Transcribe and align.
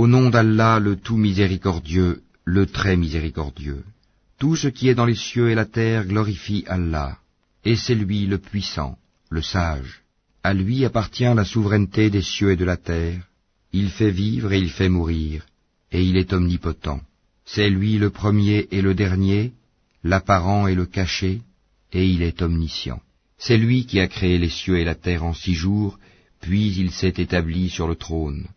Au 0.00 0.08
nom 0.08 0.28
d'Allah, 0.28 0.80
le 0.80 0.96
tout 0.96 1.16
miséricordieux, 1.16 2.24
le 2.44 2.66
très 2.66 2.96
miséricordieux. 2.96 3.84
Tout 4.40 4.56
ce 4.56 4.66
qui 4.66 4.88
est 4.88 4.96
dans 4.96 5.04
les 5.04 5.14
cieux 5.14 5.50
et 5.50 5.54
la 5.54 5.66
terre 5.66 6.04
glorifie 6.04 6.64
Allah, 6.66 7.18
et 7.64 7.76
c'est 7.76 7.94
lui 7.94 8.26
le 8.26 8.38
puissant, 8.38 8.98
le 9.30 9.40
sage. 9.40 10.02
À 10.42 10.52
lui 10.52 10.84
appartient 10.84 11.32
la 11.40 11.44
souveraineté 11.44 12.10
des 12.10 12.22
cieux 12.22 12.50
et 12.50 12.56
de 12.56 12.64
la 12.64 12.76
terre. 12.76 13.22
Il 13.72 13.88
fait 13.88 14.10
vivre 14.10 14.52
et 14.52 14.58
il 14.58 14.68
fait 14.68 14.88
mourir, 14.88 15.46
et 15.92 16.02
il 16.02 16.16
est 16.16 16.32
omnipotent. 16.32 17.00
C'est 17.44 17.70
lui 17.70 17.96
le 17.96 18.10
premier 18.10 18.66
et 18.72 18.82
le 18.82 18.94
dernier, 18.94 19.52
l'apparent 20.02 20.66
et 20.66 20.74
le 20.74 20.86
caché, 20.86 21.42
et 21.92 22.04
il 22.04 22.22
est 22.22 22.42
omniscient. 22.42 23.00
C'est 23.38 23.58
lui 23.58 23.86
qui 23.86 24.00
a 24.00 24.08
créé 24.08 24.38
les 24.38 24.54
cieux 24.60 24.80
et 24.80 24.84
la 24.84 24.96
terre 24.96 25.22
en 25.22 25.34
six 25.34 25.54
jours, 25.54 26.00
puis 26.40 26.74
il 26.78 26.90
s'est 26.90 27.14
établi 27.16 27.70
sur 27.70 27.86
le 27.86 27.94
trône. 27.94 28.48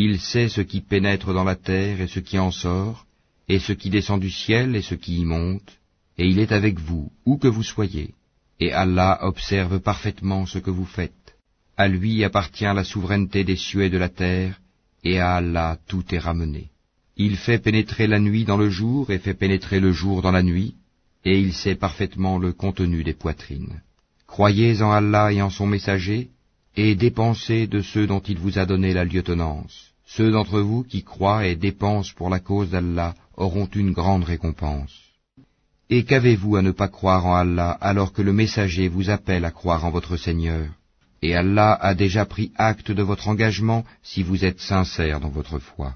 Il 0.00 0.20
sait 0.20 0.48
ce 0.48 0.60
qui 0.60 0.80
pénètre 0.80 1.34
dans 1.34 1.42
la 1.42 1.56
terre 1.56 2.00
et 2.00 2.06
ce 2.06 2.20
qui 2.20 2.38
en 2.38 2.52
sort, 2.52 3.04
et 3.48 3.58
ce 3.58 3.72
qui 3.72 3.90
descend 3.90 4.20
du 4.20 4.30
ciel 4.30 4.76
et 4.76 4.82
ce 4.90 4.94
qui 4.94 5.16
y 5.22 5.24
monte, 5.24 5.72
et 6.18 6.24
il 6.24 6.38
est 6.38 6.52
avec 6.52 6.78
vous, 6.78 7.10
où 7.26 7.36
que 7.36 7.48
vous 7.48 7.64
soyez. 7.64 8.14
Et 8.60 8.72
Allah 8.72 9.18
observe 9.22 9.80
parfaitement 9.80 10.46
ce 10.46 10.60
que 10.60 10.70
vous 10.70 10.84
faites. 10.84 11.34
À 11.76 11.88
lui 11.88 12.22
appartient 12.22 12.72
la 12.80 12.84
souveraineté 12.84 13.42
des 13.42 13.56
cieux 13.56 13.82
et 13.82 13.90
de 13.90 13.98
la 13.98 14.08
terre, 14.08 14.60
et 15.02 15.18
à 15.18 15.34
Allah 15.34 15.78
tout 15.88 16.04
est 16.14 16.24
ramené. 16.28 16.70
Il 17.16 17.36
fait 17.36 17.58
pénétrer 17.58 18.06
la 18.06 18.20
nuit 18.20 18.44
dans 18.44 18.56
le 18.56 18.70
jour 18.70 19.10
et 19.10 19.18
fait 19.18 19.34
pénétrer 19.34 19.80
le 19.80 19.90
jour 19.90 20.22
dans 20.22 20.30
la 20.30 20.44
nuit, 20.44 20.76
et 21.24 21.40
il 21.40 21.52
sait 21.52 21.74
parfaitement 21.74 22.38
le 22.38 22.52
contenu 22.52 23.02
des 23.02 23.14
poitrines. 23.14 23.82
Croyez 24.28 24.80
en 24.80 24.92
Allah 24.92 25.32
et 25.32 25.42
en 25.42 25.50
son 25.50 25.66
messager, 25.66 26.30
et 26.76 26.94
dépensez 26.94 27.66
de 27.66 27.82
ceux 27.82 28.06
dont 28.06 28.20
il 28.20 28.38
vous 28.38 28.60
a 28.60 28.64
donné 28.64 28.94
la 28.94 29.04
lieutenance. 29.04 29.87
Ceux 30.16 30.30
d'entre 30.30 30.60
vous 30.60 30.84
qui 30.84 31.04
croient 31.04 31.46
et 31.46 31.54
dépensent 31.54 32.14
pour 32.16 32.30
la 32.30 32.40
cause 32.40 32.70
d'Allah 32.70 33.14
auront 33.36 33.66
une 33.66 33.92
grande 33.92 34.24
récompense. 34.24 34.94
Et 35.90 36.04
qu'avez-vous 36.04 36.56
à 36.56 36.62
ne 36.62 36.70
pas 36.70 36.88
croire 36.88 37.26
en 37.26 37.34
Allah 37.34 37.72
alors 37.72 38.14
que 38.14 38.22
le 38.22 38.32
messager 38.32 38.88
vous 38.88 39.10
appelle 39.10 39.44
à 39.44 39.50
croire 39.50 39.84
en 39.84 39.90
votre 39.90 40.16
Seigneur? 40.16 40.66
Et 41.20 41.34
Allah 41.34 41.74
a 41.74 41.94
déjà 41.94 42.24
pris 42.24 42.52
acte 42.56 42.90
de 42.90 43.02
votre 43.02 43.28
engagement 43.28 43.84
si 44.02 44.22
vous 44.22 44.46
êtes 44.46 44.60
sincère 44.60 45.20
dans 45.20 45.28
votre 45.28 45.58
foi. 45.58 45.94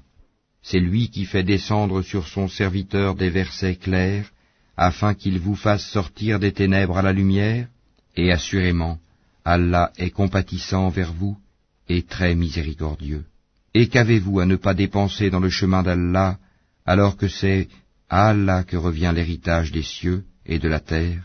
C'est 0.61 0.79
lui 0.79 1.09
qui 1.09 1.25
fait 1.25 1.43
descendre 1.43 2.03
sur 2.03 2.27
son 2.27 2.47
serviteur 2.47 3.15
des 3.15 3.31
versets 3.31 3.77
clairs, 3.77 4.29
afin 4.77 5.15
qu'il 5.15 5.39
vous 5.39 5.55
fasse 5.55 5.85
sortir 5.85 6.39
des 6.39 6.53
ténèbres 6.53 6.97
à 6.97 7.01
la 7.01 7.13
lumière, 7.13 7.67
et 8.15 8.31
assurément, 8.31 8.99
Allah 9.43 9.91
est 9.97 10.11
compatissant 10.11 10.89
vers 10.89 11.13
vous 11.13 11.35
et 11.89 12.03
très 12.03 12.35
miséricordieux. 12.35 13.25
Et 13.73 13.87
qu'avez-vous 13.87 14.39
à 14.39 14.45
ne 14.45 14.55
pas 14.55 14.73
dépenser 14.73 15.29
dans 15.29 15.39
le 15.39 15.49
chemin 15.49 15.83
d'Allah, 15.83 16.37
alors 16.85 17.17
que 17.17 17.27
c'est 17.27 17.67
à 18.09 18.29
Allah 18.29 18.63
que 18.63 18.77
revient 18.77 19.11
l'héritage 19.15 19.71
des 19.71 19.81
cieux 19.81 20.23
et 20.45 20.59
de 20.59 20.67
la 20.67 20.79
terre? 20.79 21.23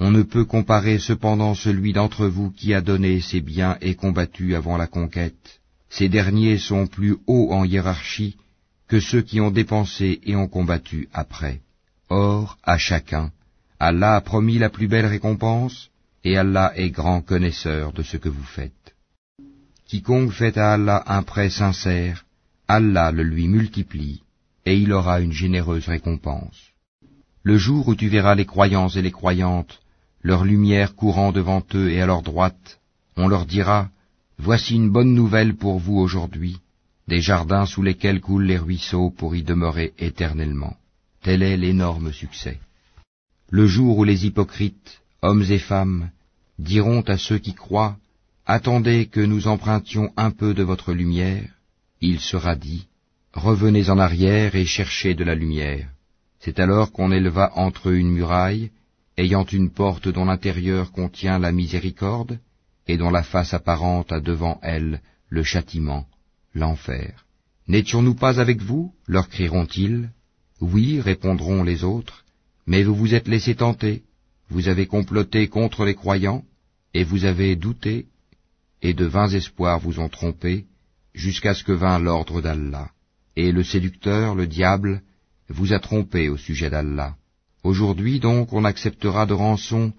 On 0.00 0.12
ne 0.12 0.22
peut 0.22 0.44
comparer 0.44 0.98
cependant 0.98 1.54
celui 1.54 1.92
d'entre 1.92 2.26
vous 2.28 2.50
qui 2.50 2.72
a 2.72 2.80
donné 2.80 3.20
ses 3.20 3.40
biens 3.40 3.76
et 3.80 3.96
combattu 3.96 4.54
avant 4.54 4.76
la 4.76 4.86
conquête. 4.86 5.60
Ces 5.90 6.08
derniers 6.08 6.58
sont 6.58 6.86
plus 6.86 7.16
hauts 7.26 7.52
en 7.52 7.64
hiérarchie 7.64 8.36
que 8.86 9.00
ceux 9.00 9.22
qui 9.22 9.40
ont 9.40 9.50
dépensé 9.50 10.20
et 10.24 10.36
ont 10.36 10.48
combattu 10.48 11.08
après. 11.12 11.60
Or, 12.08 12.58
à 12.62 12.78
chacun, 12.78 13.32
Allah 13.80 14.16
a 14.16 14.20
promis 14.20 14.58
la 14.58 14.70
plus 14.70 14.88
belle 14.88 15.06
récompense, 15.06 15.90
et 16.24 16.36
Allah 16.36 16.72
est 16.76 16.90
grand 16.90 17.20
connaisseur 17.20 17.92
de 17.92 18.02
ce 18.02 18.16
que 18.16 18.28
vous 18.28 18.44
faites. 18.44 18.94
Quiconque 19.88 20.32
fait 20.32 20.58
à 20.58 20.74
Allah 20.74 21.02
un 21.06 21.22
prêt 21.22 21.48
sincère, 21.48 22.26
Allah 22.68 23.10
le 23.10 23.22
lui 23.22 23.48
multiplie, 23.48 24.20
et 24.66 24.76
il 24.76 24.92
aura 24.92 25.22
une 25.22 25.32
généreuse 25.32 25.88
récompense. 25.88 26.58
Le 27.42 27.56
jour 27.56 27.88
où 27.88 27.94
tu 27.94 28.08
verras 28.08 28.34
les 28.34 28.44
croyants 28.44 28.90
et 28.90 29.00
les 29.00 29.10
croyantes, 29.10 29.80
leur 30.22 30.44
lumière 30.44 30.94
courant 30.94 31.32
devant 31.32 31.62
eux 31.74 31.90
et 31.90 32.02
à 32.02 32.06
leur 32.06 32.20
droite, 32.20 32.80
on 33.16 33.28
leur 33.28 33.46
dira, 33.46 33.88
Voici 34.36 34.74
une 34.74 34.90
bonne 34.90 35.14
nouvelle 35.14 35.56
pour 35.56 35.78
vous 35.78 35.96
aujourd'hui, 35.96 36.58
des 37.08 37.22
jardins 37.22 37.64
sous 37.64 37.82
lesquels 37.82 38.20
coulent 38.20 38.44
les 38.44 38.58
ruisseaux 38.58 39.08
pour 39.08 39.34
y 39.36 39.42
demeurer 39.42 39.94
éternellement. 39.98 40.76
Tel 41.22 41.42
est 41.42 41.56
l'énorme 41.56 42.12
succès. 42.12 42.60
Le 43.48 43.66
jour 43.66 43.96
où 43.96 44.04
les 44.04 44.26
hypocrites, 44.26 45.00
hommes 45.22 45.46
et 45.48 45.58
femmes, 45.58 46.10
diront 46.58 47.00
à 47.00 47.16
ceux 47.16 47.38
qui 47.38 47.54
croient, 47.54 47.96
Attendez 48.50 49.08
que 49.08 49.20
nous 49.20 49.46
empruntions 49.46 50.10
un 50.16 50.30
peu 50.30 50.54
de 50.54 50.62
votre 50.62 50.94
lumière. 50.94 51.50
Il 52.00 52.18
sera 52.18 52.56
dit, 52.56 52.86
Revenez 53.34 53.90
en 53.90 53.98
arrière 53.98 54.56
et 54.56 54.64
cherchez 54.64 55.14
de 55.14 55.22
la 55.22 55.34
lumière. 55.34 55.86
C'est 56.40 56.58
alors 56.58 56.90
qu'on 56.90 57.12
éleva 57.12 57.52
entre 57.56 57.90
eux 57.90 57.96
une 57.96 58.10
muraille, 58.10 58.70
ayant 59.18 59.44
une 59.44 59.68
porte 59.68 60.08
dont 60.08 60.24
l'intérieur 60.24 60.92
contient 60.92 61.38
la 61.38 61.52
miséricorde, 61.52 62.38
et 62.86 62.96
dont 62.96 63.10
la 63.10 63.22
face 63.22 63.52
apparente 63.52 64.12
a 64.12 64.20
devant 64.20 64.58
elle 64.62 65.02
le 65.28 65.42
châtiment, 65.42 66.06
l'enfer. 66.54 67.26
N'étions-nous 67.66 68.14
pas 68.14 68.40
avec 68.40 68.62
vous? 68.62 68.94
leur 69.06 69.28
crieront-ils. 69.28 70.08
Oui, 70.62 71.02
répondront 71.02 71.64
les 71.64 71.84
autres, 71.84 72.24
mais 72.66 72.82
vous 72.82 72.94
vous 72.94 73.12
êtes 73.12 73.28
laissés 73.28 73.56
tenter, 73.56 74.04
vous 74.48 74.68
avez 74.68 74.86
comploté 74.86 75.48
contre 75.48 75.84
les 75.84 75.94
croyants, 75.94 76.44
et 76.94 77.04
vous 77.04 77.26
avez 77.26 77.54
douté, 77.54 78.06
et 78.82 78.94
de 78.94 79.04
vains 79.04 79.28
espoirs 79.28 79.80
vous 79.80 79.98
ont 80.00 80.08
trompé, 80.08 80.66
jusqu'à 81.14 81.54
ce 81.54 81.64
que 81.64 81.72
vint 81.72 81.98
l'ordre 81.98 82.40
d'Allah. 82.40 82.90
Et 83.36 83.52
le 83.52 83.62
séducteur, 83.62 84.34
le 84.34 84.46
diable, 84.46 85.02
vous 85.48 85.72
a 85.72 85.78
trompé 85.78 86.28
au 86.28 86.36
sujet 86.36 86.70
d'Allah. 86.70 87.16
Aujourd'hui 87.64 88.20
donc 88.20 88.52
on 88.52 88.62
n'acceptera 88.62 89.26
de 89.26 89.34
rançon 89.34 89.92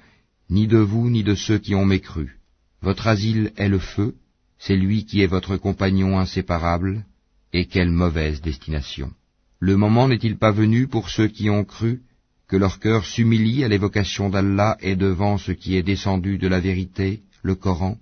ni 0.50 0.68
de 0.68 0.78
vous 0.78 1.10
ni 1.10 1.24
de 1.24 1.36
ceux 1.36 1.60
qui 1.60 1.76
ont 1.76 1.86
mécru. 1.86 2.40
Votre 2.82 3.08
asile 3.08 3.52
est 3.58 3.68
le 3.68 3.80
feu, 3.80 4.16
c'est 4.58 4.76
lui 4.76 5.06
qui 5.06 5.22
est 5.22 5.28
votre 5.28 5.58
compagnon 5.58 6.18
inséparable, 6.18 7.06
et 7.54 7.66
quelle 7.66 7.92
mauvaise 7.92 8.42
destination. 8.42 9.12
Le 9.60 9.76
moment 9.76 10.08
n'est-il 10.08 10.38
pas 10.38 10.52
venu 10.52 10.88
pour 10.88 11.10
ceux 11.10 11.28
qui 11.28 11.50
ont 11.50 11.66
cru, 11.66 12.02
que 12.48 12.56
leur 12.56 12.80
cœur 12.80 13.06
s'humilie 13.06 13.64
à 13.64 13.68
l'évocation 13.68 14.30
d'Allah 14.30 14.78
et 14.80 14.96
devant 14.96 15.38
ce 15.38 15.52
qui 15.52 15.76
est 15.76 15.84
descendu 15.84 16.38
de 16.38 16.48
la 16.48 16.60
vérité, 16.60 17.22
le 17.44 17.56
Coran? 17.56 17.98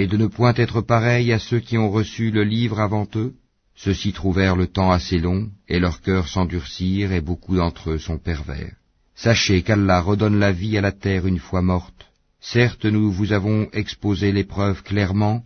Et 0.00 0.06
de 0.06 0.16
ne 0.16 0.28
point 0.28 0.54
être 0.54 0.80
pareil 0.80 1.32
à 1.32 1.40
ceux 1.40 1.58
qui 1.58 1.76
ont 1.76 1.90
reçu 1.90 2.30
le 2.30 2.44
livre 2.44 2.78
avant 2.78 3.08
eux 3.16 3.32
Ceux-ci 3.74 4.12
trouvèrent 4.12 4.54
le 4.62 4.68
temps 4.68 4.92
assez 4.92 5.18
long, 5.18 5.50
et 5.68 5.80
leurs 5.80 6.00
cœurs 6.02 6.28
s'endurcirent, 6.28 7.12
et 7.12 7.20
beaucoup 7.20 7.56
d'entre 7.56 7.90
eux 7.90 7.98
sont 7.98 8.18
pervers. 8.18 8.76
Sachez 9.16 9.62
qu'Allah 9.62 10.00
redonne 10.00 10.38
la 10.38 10.52
vie 10.52 10.78
à 10.78 10.80
la 10.80 10.92
terre 10.92 11.26
une 11.26 11.40
fois 11.40 11.62
morte. 11.62 12.06
Certes, 12.40 12.84
nous 12.84 13.10
vous 13.10 13.32
avons 13.32 13.68
exposé 13.72 14.30
l'épreuve 14.30 14.84
clairement, 14.84 15.42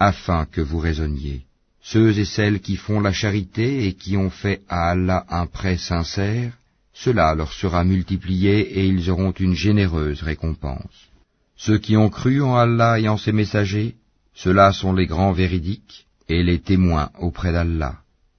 afin 0.00 0.46
que 0.46 0.60
vous 0.60 0.78
raisonniez. 0.78 1.42
Ceux 1.80 2.18
et 2.18 2.24
celles 2.24 2.60
qui 2.60 2.76
font 2.76 3.00
la 3.00 3.12
charité 3.12 3.86
et 3.86 3.94
qui 3.94 4.16
ont 4.16 4.30
fait 4.30 4.62
à 4.68 4.90
Allah 4.90 5.24
un 5.28 5.46
prêt 5.46 5.78
sincère, 5.78 6.52
cela 6.92 7.36
leur 7.36 7.52
sera 7.52 7.84
multiplié 7.84 8.52
et 8.78 8.84
ils 8.84 9.10
auront 9.12 9.34
une 9.46 9.54
généreuse 9.54 10.22
récompense. 10.22 11.11
Ceux 11.56 11.78
qui 11.78 11.96
ont 11.96 12.10
cru 12.10 12.42
en 12.42 12.56
Allah 12.56 12.98
et 12.98 13.08
en 13.08 13.16
ses 13.16 13.32
messagers, 13.32 13.96
ceux-là 14.34 14.72
sont 14.72 14.92
les 14.92 15.06
grands 15.06 15.32
véridiques 15.32 16.06
et 16.28 16.42
les 16.42 16.60
témoins 16.60 17.10
auprès 17.18 17.52
d'Allah. 17.52 17.98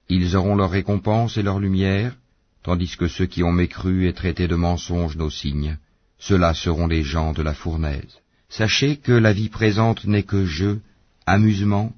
Ils 0.10 0.36
auront 0.36 0.56
leur 0.56 0.72
récompense 0.72 1.38
et 1.38 1.44
leur 1.44 1.60
lumière, 1.60 2.16
tandis 2.64 2.96
que 2.98 3.08
ceux 3.08 3.26
qui 3.26 3.44
ont 3.44 3.52
mécru 3.52 4.08
et 4.08 4.14
traité 4.14 4.48
de 4.48 4.56
mensonges 4.56 5.18
nos 5.18 5.30
signes, 5.30 5.78
ceux-là 6.20 6.54
seront 6.54 6.88
les 6.88 7.04
gens 7.04 7.34
de 7.34 7.42
la 7.42 7.54
fournaise. 7.54 8.20
Sachez 8.50 8.98
que 8.98 9.12
la 9.12 9.34
vie 9.34 9.50
présente 9.50 10.06
n'est 10.06 10.24
que 10.24 10.46
jeu, 10.46 10.82
amusement, 11.26 11.94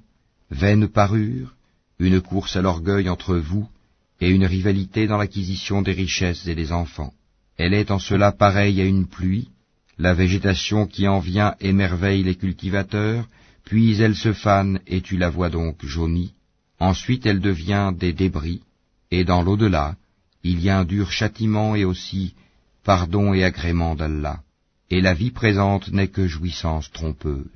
vaine 0.50 0.88
parure, 0.88 1.54
une 1.98 2.20
course 2.20 2.56
à 2.56 2.62
l'orgueil 2.62 3.08
entre 3.08 3.36
vous, 3.36 3.68
et 4.20 4.30
une 4.30 4.46
rivalité 4.46 5.06
dans 5.06 5.18
l'acquisition 5.18 5.82
des 5.82 5.92
richesses 5.92 6.46
et 6.46 6.54
des 6.54 6.72
enfants. 6.72 7.12
Elle 7.58 7.74
est 7.74 7.90
en 7.90 7.98
cela 7.98 8.32
pareille 8.32 8.80
à 8.80 8.84
une 8.84 9.06
pluie, 9.06 9.50
la 9.98 10.14
végétation 10.14 10.86
qui 10.86 11.08
en 11.08 11.20
vient 11.20 11.54
émerveille 11.60 12.22
les 12.22 12.34
cultivateurs, 12.34 13.26
puis 13.64 14.00
elle 14.00 14.14
se 14.14 14.32
fane 14.32 14.80
et 14.86 15.00
tu 15.00 15.16
la 15.16 15.30
vois 15.30 15.50
donc 15.50 15.84
jaunie. 15.84 16.34
Ensuite 16.78 17.26
elle 17.26 17.40
devient 17.40 17.92
des 17.98 18.12
débris, 18.12 18.62
et 19.10 19.24
dans 19.24 19.42
l'au-delà, 19.42 19.96
il 20.42 20.60
y 20.60 20.68
a 20.68 20.78
un 20.78 20.84
dur 20.84 21.10
châtiment 21.10 21.74
et 21.74 21.84
aussi 21.84 22.34
pardon 22.84 23.34
et 23.34 23.42
agrément 23.42 23.94
d'Allah. 23.94 24.40
Et 24.90 25.00
la 25.00 25.14
vie 25.14 25.32
présente 25.32 25.90
n'est 25.90 26.08
que 26.08 26.28
jouissance 26.28 26.92
trompeuse. 26.92 27.50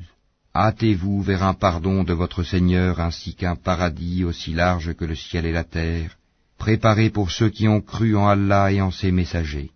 Hâtez-vous 0.55 1.23
vers 1.23 1.45
un 1.45 1.55
pardon 1.55 2.03
de 2.03 2.13
votre 2.13 2.43
Seigneur 2.43 2.99
ainsi 2.99 3.35
qu'un 3.35 3.55
paradis 3.55 4.25
aussi 4.25 4.53
large 4.53 4.95
que 4.95 5.05
le 5.05 5.15
ciel 5.15 5.47
et 5.47 5.53
la 5.53 5.63
terre, 5.63 6.19
préparé 6.59 7.11
pour 7.11 7.31
ceux 7.31 7.51
qui 7.51 7.69
ont 7.69 7.81
cru 7.81 8.17
en 8.17 8.27
Allah 8.27 8.73
et 8.73 8.81
en 8.81 8.91
ses 8.91 9.13
messagers. 9.13 9.71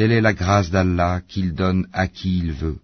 Telle 0.00 0.12
est 0.12 0.22
la 0.22 0.32
grâce 0.32 0.70
d'Allah 0.70 1.20
qu'il 1.28 1.52
donne 1.52 1.86
à 1.92 2.08
qui 2.08 2.38
il 2.38 2.52
veut, 2.52 2.78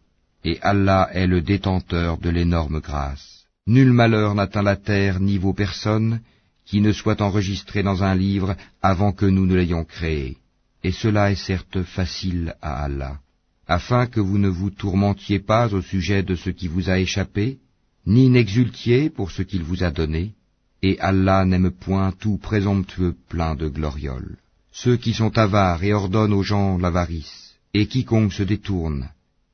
et 0.44 0.58
Allah 0.60 1.08
est 1.14 1.26
le 1.26 1.40
détenteur 1.40 2.18
de 2.18 2.28
l'énorme 2.28 2.78
grâce. 2.80 3.46
Nul 3.66 3.90
malheur 3.90 4.34
n'atteint 4.34 4.60
la 4.60 4.76
terre 4.76 5.18
ni 5.18 5.38
vos 5.38 5.54
personnes, 5.54 6.20
qui 6.66 6.82
ne 6.82 6.92
soit 6.92 7.22
enregistré 7.22 7.82
dans 7.82 8.04
un 8.04 8.14
livre 8.14 8.54
avant 8.82 9.12
que 9.12 9.24
nous 9.24 9.46
ne 9.46 9.54
l'ayons 9.54 9.86
créé. 9.86 10.36
Et 10.84 10.92
cela 10.92 11.30
est 11.30 11.42
certes 11.42 11.84
facile 11.84 12.54
à 12.60 12.84
Allah, 12.84 13.18
afin 13.66 14.06
que 14.06 14.20
vous 14.20 14.36
ne 14.36 14.48
vous 14.48 14.68
tourmentiez 14.68 15.38
pas 15.38 15.72
au 15.72 15.80
sujet 15.80 16.22
de 16.22 16.34
ce 16.34 16.50
qui 16.50 16.68
vous 16.68 16.90
a 16.90 16.98
échappé, 16.98 17.56
ni 18.04 18.28
n'exultiez 18.28 19.08
pour 19.08 19.30
ce 19.30 19.40
qu'il 19.40 19.62
vous 19.62 19.84
a 19.84 19.90
donné, 19.90 20.34
et 20.82 21.00
Allah 21.00 21.46
n'aime 21.46 21.70
point 21.70 22.12
tout 22.12 22.36
présomptueux 22.36 23.16
plein 23.30 23.54
de 23.54 23.68
glorioles. 23.68 24.36
Ceux 24.82 24.99
qui 24.99 25.14
sont 25.14 25.38
avares 25.38 25.82
et 25.84 25.94
ordonnent 25.94 26.34
aux 26.34 26.43
gens 26.43 26.76
l'avarice, 26.76 27.55
et 27.73 27.87
quiconque 27.87 28.34
se 28.34 28.43
détourne, 28.43 29.08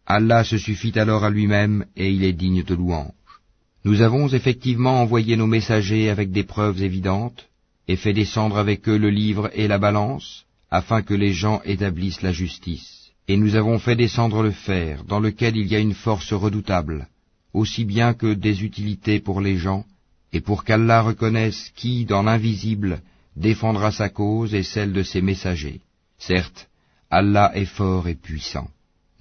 Allah 0.05 0.43
se 0.43 0.59
suffit 0.59 0.99
alors 0.99 1.23
à 1.23 1.31
lui-même 1.31 1.87
et 1.95 2.11
il 2.11 2.25
est 2.25 2.33
digne 2.33 2.65
de 2.65 2.75
louange. 2.75 3.13
Nous 3.85 4.01
avons 4.01 4.27
effectivement 4.27 5.01
envoyé 5.01 5.37
nos 5.37 5.47
messagers 5.47 6.11
avec 6.11 6.33
des 6.33 6.43
preuves 6.43 6.83
évidentes, 6.83 7.47
et 7.87 7.95
fait 7.95 8.13
descendre 8.13 8.59
avec 8.59 8.89
eux 8.89 8.99
le 8.99 9.11
livre 9.11 9.49
et 9.55 9.69
la 9.69 9.79
balance, 9.79 10.45
afin 10.73 11.03
que 11.03 11.15
les 11.15 11.33
gens 11.33 11.63
établissent 11.65 12.23
la 12.23 12.33
justice. 12.33 13.13
Et 13.29 13.37
nous 13.37 13.55
avons 13.55 13.79
fait 13.79 13.95
descendre 13.95 14.43
le 14.43 14.51
fer, 14.51 15.05
dans 15.05 15.21
lequel 15.21 15.57
il 15.57 15.69
y 15.69 15.77
a 15.77 15.79
une 15.79 15.95
force 15.95 16.33
redoutable, 16.33 17.07
aussi 17.53 17.85
bien 17.85 18.13
que 18.13 18.35
des 18.35 18.65
utilités 18.65 19.21
pour 19.21 19.41
les 19.41 19.57
gens, 19.57 19.85
et 20.33 20.41
pour 20.41 20.65
qu'Allah 20.65 21.03
reconnaisse 21.03 21.71
qui, 21.77 22.07
dans 22.07 22.25
l'invisible, 22.25 23.03
défendra 23.37 23.93
sa 23.93 24.09
cause 24.09 24.55
et 24.55 24.63
celle 24.63 24.93
de 24.93 25.03
ses 25.03 25.23
messagers. 25.23 25.81
Certes, 26.19 26.69
Allah 27.11 27.53
est 27.55 27.67
fort 27.67 28.09
et 28.09 28.15
puissant. 28.15 28.69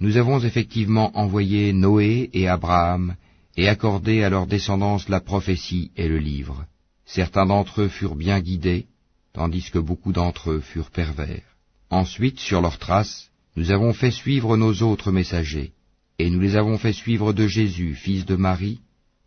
Nous 0.00 0.16
avons 0.16 0.40
effectivement 0.40 1.16
envoyé 1.16 1.72
Noé 1.72 2.30
et 2.32 2.48
Abraham, 2.48 3.16
et 3.56 3.68
accordé 3.68 4.22
à 4.22 4.30
leur 4.30 4.46
descendance 4.46 5.08
la 5.08 5.20
prophétie 5.20 5.90
et 5.96 6.08
le 6.08 6.18
livre. 6.18 6.64
Certains 7.04 7.46
d'entre 7.46 7.82
eux 7.82 7.88
furent 7.88 8.16
bien 8.16 8.40
guidés, 8.40 8.86
tandis 9.32 9.70
que 9.70 9.78
beaucoup 9.78 10.12
d'entre 10.12 10.50
eux 10.50 10.60
furent 10.60 10.90
pervers. 10.90 11.42
Ensuite, 11.90 12.40
sur 12.40 12.60
leurs 12.62 12.78
traces, 12.78 13.30
nous 13.56 13.70
avons 13.70 13.92
fait 13.92 14.10
suivre 14.10 14.56
nos 14.56 14.82
autres 14.82 15.12
messagers, 15.12 15.72
et 16.18 16.30
nous 16.30 16.40
les 16.40 16.56
avons 16.56 16.78
fait 16.78 16.92
suivre 16.92 17.32
de 17.32 17.46
Jésus, 17.46 17.94
fils 17.94 18.24
de 18.24 18.36
Marie, 18.36 18.80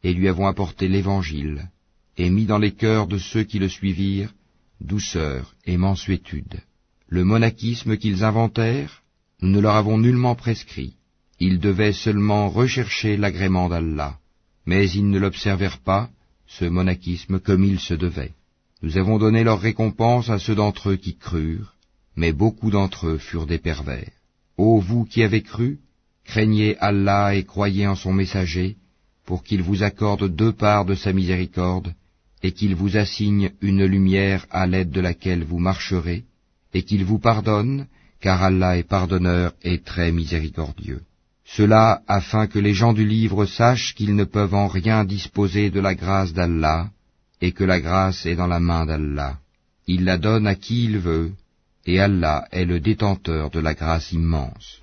et 0.04 0.14
lui 0.14 0.28
avons 0.28 0.48
apporté 0.48 0.88
l'Évangile, 0.88 1.70
et 2.18 2.30
mis 2.30 2.46
dans 2.46 2.58
les 2.58 2.72
cœurs 2.72 3.08
de 3.08 3.18
ceux 3.18 3.44
qui 3.44 3.60
le 3.60 3.70
suivirent 3.70 4.34
douceur 4.82 5.56
et 5.66 5.78
mansuétude. 5.78 6.62
Le 7.08 7.24
monachisme 7.24 7.98
qu'ils 7.98 8.24
inventèrent, 8.24 9.04
nous 9.42 9.50
ne 9.50 9.60
leur 9.60 9.76
avons 9.76 9.98
nullement 9.98 10.36
prescrit. 10.36 10.96
Ils 11.40 11.60
devaient 11.60 11.94
seulement 11.94 12.50
rechercher 12.50 13.18
l'agrément 13.18 13.70
d'Allah, 13.70 14.18
mais 14.66 14.90
ils 14.90 15.10
ne 15.10 15.20
l'observèrent 15.20 15.80
pas, 15.80 16.10
ce 16.48 16.66
monachisme, 16.66 17.40
comme 17.40 17.64
il 17.64 17.80
se 17.80 17.94
devait. 17.94 18.34
Nous 18.82 18.98
avons 18.98 19.18
donné 19.18 19.44
leur 19.44 19.60
récompense 19.60 20.30
à 20.30 20.40
ceux 20.40 20.56
d'entre 20.56 20.92
eux 20.92 20.96
qui 20.96 21.16
crurent, 21.16 21.74
mais 22.16 22.32
beaucoup 22.32 22.72
d'entre 22.72 23.08
eux 23.08 23.18
furent 23.18 23.48
des 23.48 23.58
pervers. 23.58 24.12
Ô 24.58 24.80
vous 24.80 25.06
qui 25.06 25.24
avez 25.24 25.42
cru, 25.42 25.80
craignez 26.24 26.78
Allah 26.80 27.36
et 27.36 27.44
croyez 27.44 27.88
en 27.88 27.96
son 27.96 28.14
messager, 28.14 28.78
pour 29.26 29.44
qu'il 29.44 29.62
vous 29.62 29.84
accorde 29.84 30.28
deux 30.34 30.54
parts 30.54 30.86
de 30.86 30.96
sa 30.96 31.14
miséricorde, 31.14 31.94
et 32.46 32.52
qu'il 32.52 32.76
vous 32.76 32.96
assigne 32.96 33.48
une 33.60 33.86
lumière 33.86 34.46
à 34.52 34.68
l'aide 34.68 34.92
de 34.92 35.02
laquelle 35.02 35.44
vous 35.44 35.58
marcherez, 35.58 36.26
et 36.76 36.84
qu'il 36.84 37.04
vous 37.04 37.18
pardonne, 37.18 37.88
car 38.22 38.44
Allah 38.44 38.78
est 38.78 38.90
pardonneur 38.98 39.54
et 39.64 39.80
très 39.80 40.12
miséricordieux. 40.12 41.02
Cela 41.44 42.04
afin 42.08 42.46
que 42.46 42.60
les 42.60 42.76
gens 42.76 42.94
du 42.94 43.06
livre 43.18 43.46
sachent 43.46 43.96
qu'ils 43.96 44.16
ne 44.16 44.26
peuvent 44.26 44.54
en 44.54 44.68
rien 44.68 45.06
disposer 45.06 45.72
de 45.72 45.80
la 45.80 45.96
grâce 45.96 46.34
d'Allah, 46.34 46.92
et 47.42 47.52
que 47.52 47.64
la 47.64 47.80
grâce 47.80 48.28
est 48.28 48.36
dans 48.36 48.52
la 48.56 48.60
main 48.60 48.86
d'Allah. 48.86 49.40
Il 49.88 50.04
la 50.04 50.18
donne 50.20 50.46
à 50.46 50.54
qui 50.54 50.84
il 50.84 51.00
veut, 51.00 51.32
et 51.88 52.00
Allah 52.00 52.48
est 52.52 52.66
le 52.66 52.80
détenteur 52.80 53.50
de 53.50 53.60
la 53.60 53.74
grâce 53.74 54.12
immense. 54.12 54.82